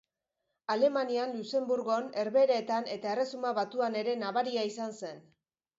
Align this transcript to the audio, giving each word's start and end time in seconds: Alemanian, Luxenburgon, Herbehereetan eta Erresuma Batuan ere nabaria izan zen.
Alemanian, 0.75 1.35
Luxenburgon, 1.41 2.09
Herbehereetan 2.23 2.91
eta 2.97 3.13
Erresuma 3.15 3.53
Batuan 3.61 4.03
ere 4.05 4.21
nabaria 4.27 4.67
izan 4.73 5.03
zen. 5.03 5.25